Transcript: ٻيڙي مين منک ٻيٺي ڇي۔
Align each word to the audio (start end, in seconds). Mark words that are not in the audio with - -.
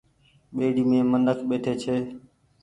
ٻيڙي 0.55 0.83
مين 0.89 1.03
منک 1.11 1.39
ٻيٺي 1.47 1.73
ڇي۔ 1.81 1.95